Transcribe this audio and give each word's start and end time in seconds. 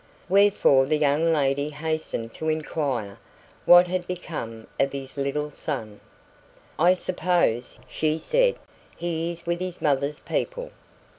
Wherefore 0.27 0.87
the 0.87 0.97
young 0.97 1.31
lady 1.31 1.69
hastened 1.69 2.33
to 2.33 2.49
inquire 2.49 3.19
what 3.65 3.85
had 3.85 4.07
become 4.07 4.65
of 4.79 4.93
his 4.93 5.15
little 5.15 5.51
son. 5.51 5.99
"I 6.79 6.95
suppose," 6.95 7.77
she 7.87 8.17
said, 8.17 8.55
"he 8.97 9.29
is 9.29 9.45
with 9.45 9.59
his 9.59 9.79
mother's 9.79 10.19
people?" 10.19 10.71